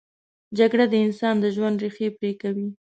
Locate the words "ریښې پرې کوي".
1.83-2.67